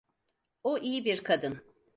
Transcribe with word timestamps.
O 0.63 0.77
iyi 0.77 1.05
bir 1.05 1.23
kadın. 1.23 1.61